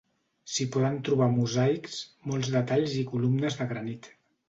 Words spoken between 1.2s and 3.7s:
mosaics, molts detalls i columnes